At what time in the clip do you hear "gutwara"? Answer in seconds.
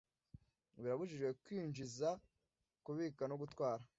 3.41-3.83